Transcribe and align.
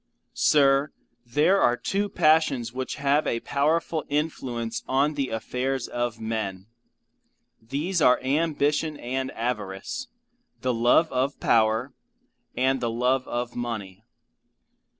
Sir, 0.33 0.89
there 1.27 1.61
are 1.61 1.77
two 1.77 2.09
passions 2.09 2.73
which 2.73 2.95
have 2.95 3.27
a 3.27 3.39
powerful 3.41 4.03
influence 4.09 4.83
on 4.87 5.13
the 5.13 5.29
affairs 5.29 5.87
of 5.87 6.19
men. 6.19 6.65
These 7.61 8.01
are 8.01 8.19
ambition 8.23 8.97
and 8.99 9.29
avarice; 9.33 10.07
the 10.61 10.73
love 10.73 11.11
of 11.11 11.39
power, 11.39 11.93
and 12.57 12.81
the 12.81 12.89
love 12.89 13.27
of 13.27 13.55
money. 13.55 14.03